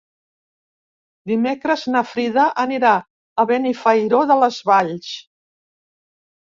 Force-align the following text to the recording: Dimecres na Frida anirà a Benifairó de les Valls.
Dimecres 1.31 1.83
na 1.97 2.03
Frida 2.13 2.47
anirà 2.65 2.95
a 2.99 3.47
Benifairó 3.53 4.27
de 4.35 4.43
les 4.45 4.63
Valls. 4.73 5.17